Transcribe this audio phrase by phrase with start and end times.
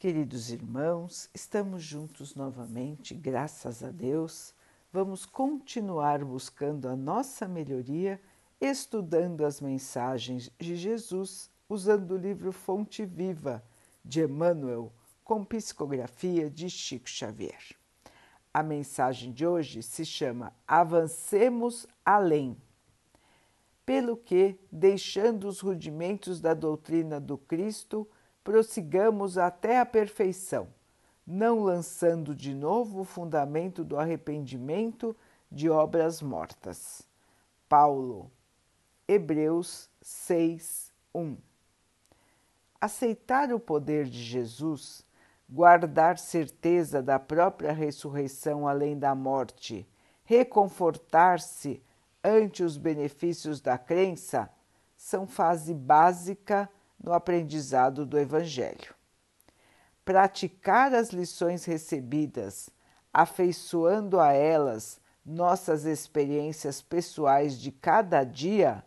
[0.00, 4.54] Queridos irmãos, estamos juntos novamente, graças a Deus.
[4.92, 8.20] Vamos continuar buscando a nossa melhoria,
[8.60, 13.60] estudando as mensagens de Jesus, usando o livro Fonte Viva
[14.04, 14.92] de Emmanuel,
[15.24, 17.74] com psicografia de Chico Xavier.
[18.54, 22.56] A mensagem de hoje se chama Avancemos Além.
[23.84, 28.08] Pelo que, deixando os rudimentos da doutrina do Cristo,
[28.48, 30.68] prossigamos até a perfeição,
[31.26, 35.14] não lançando de novo o fundamento do arrependimento
[35.52, 37.06] de obras mortas.
[37.68, 38.30] Paulo,
[39.06, 41.36] Hebreus 6, 1.
[42.80, 45.04] Aceitar o poder de Jesus,
[45.46, 49.86] guardar certeza da própria ressurreição além da morte,
[50.24, 51.82] reconfortar-se
[52.24, 54.48] ante os benefícios da crença,
[54.96, 56.66] são fase básica
[57.02, 58.94] no aprendizado do Evangelho.
[60.04, 62.70] Praticar as lições recebidas,
[63.12, 68.82] afeiçoando a elas nossas experiências pessoais de cada dia,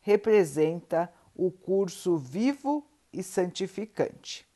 [0.00, 4.46] representa o curso vivo e santificante.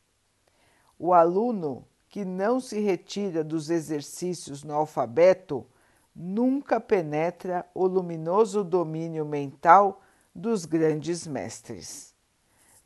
[0.99, 5.67] O aluno que não se retira dos exercícios no alfabeto
[6.15, 10.03] nunca penetra o luminoso domínio mental
[10.35, 12.18] dos grandes mestres.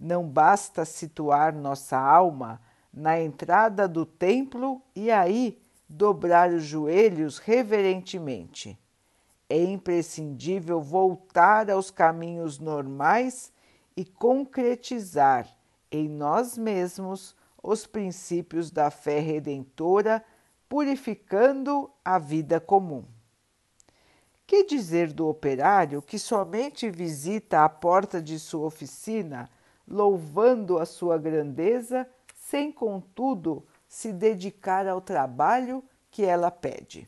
[0.02, 2.60] Não basta situar nossa alma
[2.92, 8.76] na entrada do templo e aí dobrar os joelhos reverentemente.
[9.48, 13.52] É imprescindível voltar aos caminhos normais
[13.96, 15.46] e concretizar
[15.88, 20.24] em nós mesmos os princípios da fé redentora,
[20.68, 23.04] purificando a vida comum.
[24.48, 29.48] Que dizer do operário que somente visita a porta de sua oficina
[29.92, 37.06] louvando a sua grandeza, sem contudo se dedicar ao trabalho que ela pede.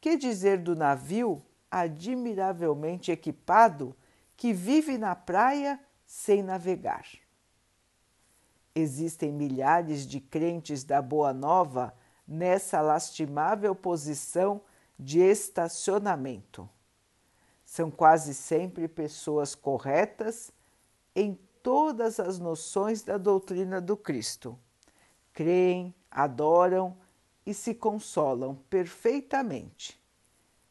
[0.00, 3.94] Que dizer do navio admiravelmente equipado
[4.38, 7.06] que vive na praia sem navegar?
[8.74, 11.94] Existem milhares de crentes da Boa Nova
[12.26, 14.62] nessa lastimável posição
[14.98, 16.66] de estacionamento.
[17.64, 20.50] São quase sempre pessoas corretas
[21.14, 24.58] em todas as noções da doutrina do Cristo.
[25.32, 26.96] Creem, adoram
[27.44, 30.00] e se consolam perfeitamente.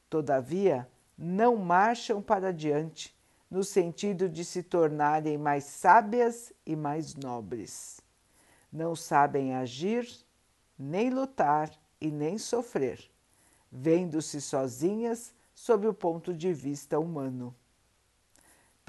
[0.10, 3.18] Todavia, não marcham para diante
[3.50, 8.00] no sentido de se tornarem mais sábias e mais nobres.
[8.72, 10.08] Não sabem agir,
[10.78, 13.10] nem lutar e nem sofrer,
[13.72, 17.56] vendo-se sozinhas sob o ponto de vista humano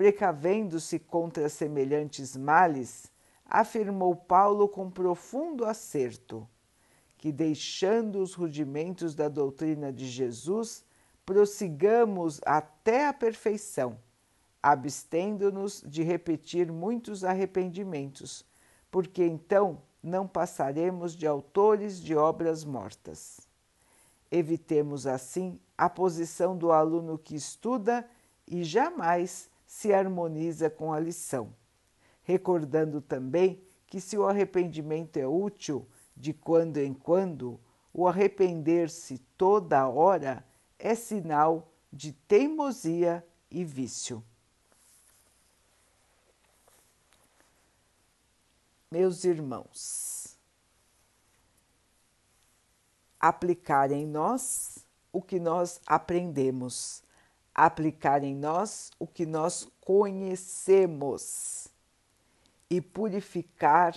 [0.01, 3.13] precavendo-se contra semelhantes males,
[3.45, 6.49] afirmou Paulo com profundo acerto
[7.19, 10.87] que, deixando os rudimentos da doutrina de Jesus,
[11.27, 13.99] prossigamos até a perfeição,
[14.63, 18.43] abstendo-nos de repetir muitos arrependimentos,
[18.91, 23.47] porque então não passaremos de autores de obras mortas.
[24.31, 28.09] Evitemos assim a posição do aluno que estuda
[28.47, 31.55] e jamais se harmoniza com a lição,
[32.25, 37.59] recordando também que se o arrependimento é útil de quando em quando,
[37.95, 40.45] o arrepender-se toda hora
[40.77, 44.25] é sinal de teimosia e vício.
[48.91, 50.37] Meus irmãos,
[53.21, 57.05] aplicar em nós o que nós aprendemos
[57.55, 61.69] aplicar em nós o que nós conhecemos
[62.69, 63.97] e purificar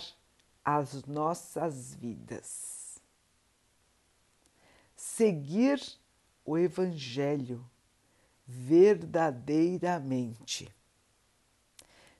[0.64, 3.00] as nossas vidas.
[4.96, 5.80] Seguir
[6.44, 7.64] o Evangelho
[8.46, 10.68] verdadeiramente.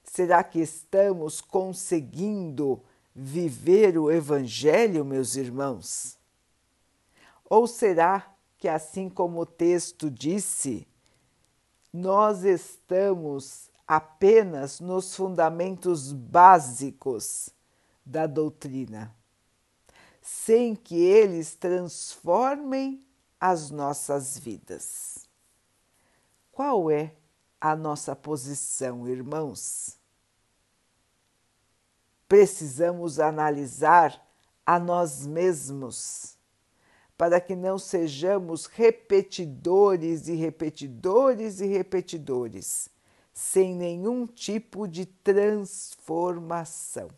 [0.03, 2.83] Será que estamos conseguindo
[3.15, 6.19] viver o Evangelho, meus irmãos?
[7.45, 10.87] Ou será que, assim como o texto disse,
[11.95, 17.51] nós estamos apenas nos fundamentos básicos
[18.05, 19.15] da doutrina,
[20.21, 23.01] sem que eles transformem
[23.39, 25.29] as nossas vidas.
[26.51, 27.15] Qual é
[27.61, 29.97] a nossa posição, irmãos?
[32.27, 34.21] Precisamos analisar
[34.67, 36.37] a nós mesmos
[37.25, 42.91] para que não sejamos repetidores e repetidores e repetidores,
[43.33, 47.09] sem nenhum tipo de transformação.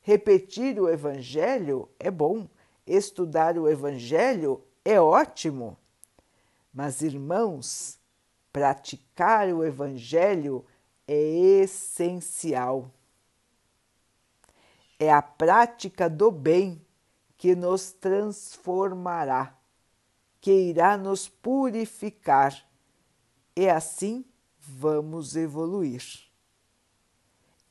[0.00, 2.48] Repetir o Evangelho é bom,
[2.84, 5.78] estudar o Evangelho é ótimo.
[6.74, 7.96] Mas, irmãos,
[8.52, 10.66] praticar o Evangelho
[11.06, 12.90] é essencial.
[14.98, 16.84] É a prática do bem
[17.38, 19.56] que nos transformará,
[20.40, 22.66] que irá nos purificar,
[23.54, 24.24] e assim
[24.58, 26.02] vamos evoluir.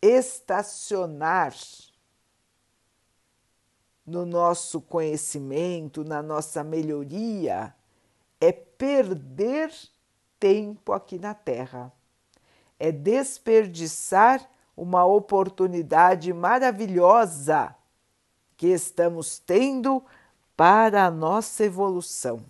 [0.02, 1.54] Estacionar
[4.06, 7.76] no nosso conhecimento, na nossa melhoria,
[8.40, 9.74] é perder
[10.40, 11.92] tempo aqui na Terra,
[12.80, 17.77] é desperdiçar uma oportunidade maravilhosa
[18.58, 20.04] que estamos tendo
[20.56, 22.44] para a nossa evolução.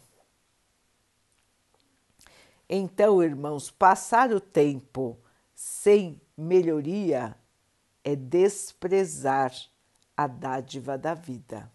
[2.70, 5.18] Então, irmãos, passar o tempo
[5.54, 7.36] sem melhoria
[8.04, 9.54] é desprezar
[10.16, 11.72] a dádiva da vida.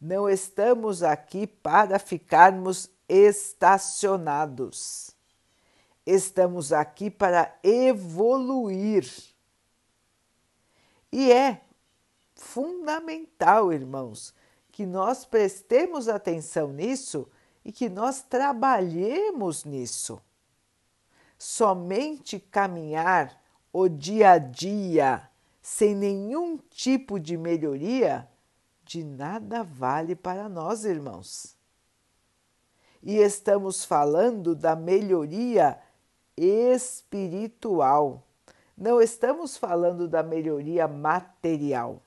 [0.00, 5.10] Não estamos aqui para ficarmos estacionados.
[6.06, 9.10] Estamos aqui para evoluir.
[11.10, 11.62] E é
[12.38, 14.32] fundamental, irmãos,
[14.70, 17.28] que nós prestemos atenção nisso
[17.64, 20.22] e que nós trabalhemos nisso.
[21.36, 23.38] Somente caminhar
[23.72, 25.28] o dia a dia
[25.60, 28.26] sem nenhum tipo de melhoria,
[28.84, 31.58] de nada vale para nós, irmãos.
[33.02, 35.78] E estamos falando da melhoria
[36.36, 38.26] espiritual.
[38.76, 42.02] Não estamos falando da melhoria material.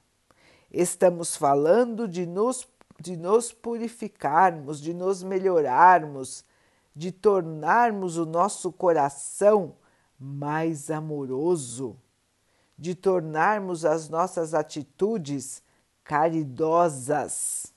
[0.71, 2.67] Estamos falando de nos,
[2.99, 6.45] de nos purificarmos, de nos melhorarmos,
[6.95, 9.75] de tornarmos o nosso coração
[10.17, 11.97] mais amoroso
[12.81, 15.61] de tornarmos as nossas atitudes
[16.03, 17.71] caridosas,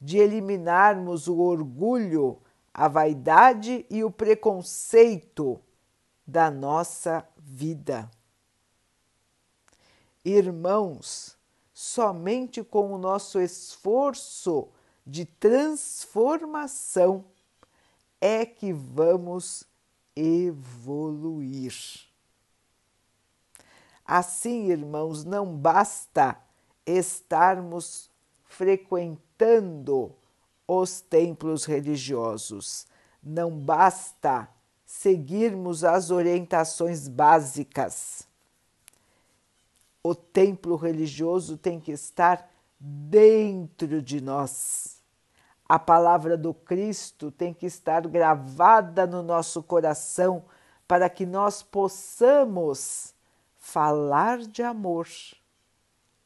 [0.00, 2.40] de eliminarmos o orgulho,
[2.72, 5.60] a vaidade e o preconceito
[6.24, 8.08] da nossa vida.
[10.24, 11.36] Irmãos,
[11.80, 14.68] somente com o nosso esforço
[15.06, 17.24] de transformação
[18.20, 19.64] é que vamos
[20.14, 21.72] evoluir.
[24.04, 26.36] Assim, irmãos, não basta
[26.84, 28.10] estarmos
[28.44, 30.14] frequentando
[30.68, 32.86] os templos religiosos,
[33.22, 34.50] não basta
[34.84, 38.28] seguirmos as orientações básicas.
[40.02, 45.02] O templo religioso tem que estar dentro de nós.
[45.68, 50.44] A palavra do Cristo tem que estar gravada no nosso coração
[50.88, 53.14] para que nós possamos
[53.56, 55.06] falar de amor,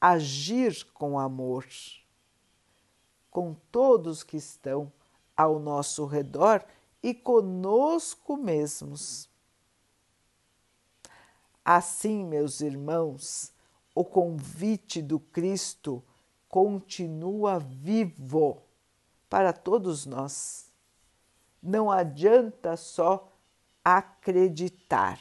[0.00, 1.66] agir com amor,
[3.30, 4.90] com todos que estão
[5.36, 6.64] ao nosso redor
[7.02, 9.28] e conosco mesmos.
[11.62, 13.53] Assim, meus irmãos,
[13.94, 16.02] o convite do Cristo
[16.48, 18.62] continua vivo
[19.28, 20.72] para todos nós.
[21.62, 23.30] Não adianta só
[23.84, 25.18] acreditar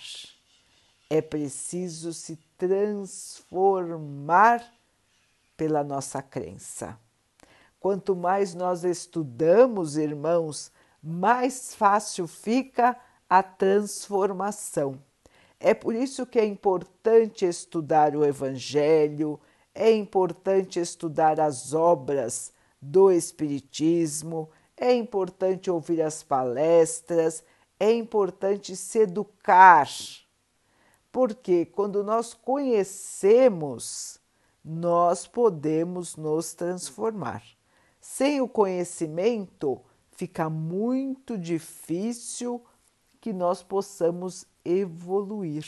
[1.14, 4.66] é preciso se transformar
[5.56, 6.98] pela nossa crença.
[7.80, 10.72] Quanto mais nós estudamos, irmãos,
[11.04, 13.00] mais fácil fica
[13.30, 15.00] a transformação.
[15.64, 19.40] É por isso que é importante estudar o Evangelho,
[19.74, 22.52] é importante estudar as obras
[22.82, 27.44] do Espiritismo, é importante ouvir as palestras,
[27.80, 29.88] é importante se educar
[31.14, 34.20] porque quando nós conhecemos,
[34.66, 37.44] nós podemos nos transformar.
[38.02, 39.80] Sem o conhecimento,
[40.12, 42.66] fica muito difícil
[43.24, 45.66] que nós possamos evoluir.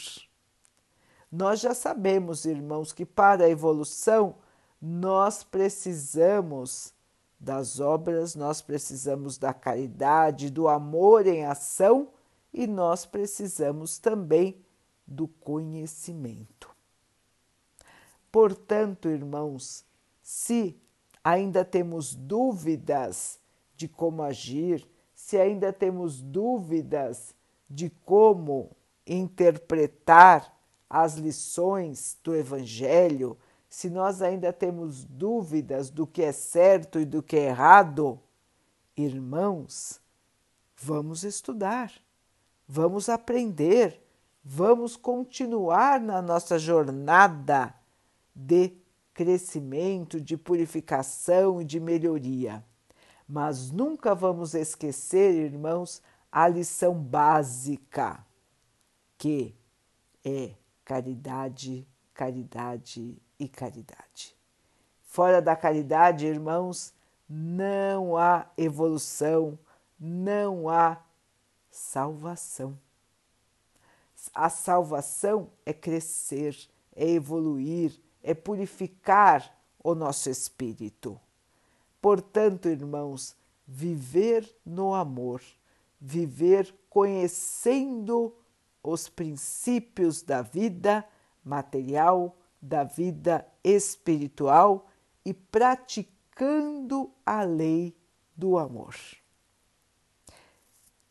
[1.31, 4.35] Nós já sabemos, irmãos, que para a evolução
[4.81, 6.93] nós precisamos
[7.39, 12.09] das obras, nós precisamos da caridade, do amor em ação
[12.53, 14.61] e nós precisamos também
[15.07, 16.75] do conhecimento.
[18.29, 19.85] Portanto, irmãos,
[20.21, 20.77] se
[21.23, 23.39] ainda temos dúvidas
[23.77, 27.33] de como agir, se ainda temos dúvidas
[27.69, 28.71] de como
[29.05, 30.53] interpretar
[30.89, 33.37] as lições do Evangelho,
[33.69, 38.19] se nós ainda temos dúvidas do que é certo e do que é errado,
[38.95, 39.99] irmãos,
[40.77, 41.91] vamos estudar,
[42.67, 44.05] vamos aprender
[44.47, 47.73] Vamos continuar na nossa jornada
[48.35, 48.73] de
[49.11, 52.63] crescimento, de purificação e de melhoria.
[53.27, 55.99] Mas nunca vamos esquecer, irmãos,
[56.35, 58.21] a lição básica,
[59.17, 59.55] que
[60.21, 64.35] é caridade, caridade e caridade.
[65.01, 66.93] Fora da caridade, irmãos,
[67.29, 69.57] não há evolução,
[69.97, 71.01] não há
[71.71, 72.77] salvação.
[74.33, 76.53] A salvação é crescer,
[76.93, 81.17] é evoluir, é purificar o nosso espírito.
[82.01, 85.41] Portanto, irmãos, viver no amor,
[85.99, 88.35] viver conhecendo
[88.83, 91.07] os princípios da vida
[91.43, 94.87] material, da vida espiritual
[95.23, 97.95] e praticando a lei
[98.35, 98.95] do amor.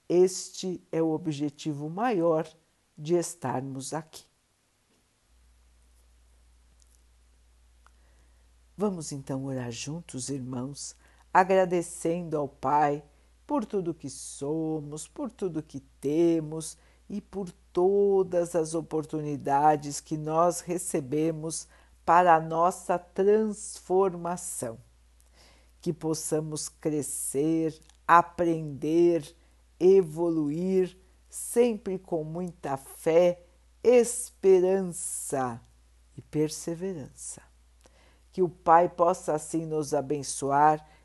[0.09, 2.47] Este é o objetivo maior
[2.97, 4.25] de estarmos aqui.
[8.77, 10.97] Vamos então orar juntos, irmãos,
[11.33, 13.05] agradecendo ao Pai
[13.47, 16.77] por tudo que somos, por tudo que temos
[17.09, 21.69] e por todas as oportunidades que nós recebemos
[22.05, 24.79] para a nossa transformação.
[25.81, 29.35] Que possamos crescer, aprender,
[29.79, 30.97] evoluir,
[31.29, 33.43] sempre com muita fé,
[33.83, 35.61] esperança
[36.17, 37.43] e perseverança
[38.35, 40.85] que o Pai possa assim nos abençoar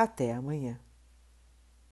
[0.00, 0.78] Até amanhã.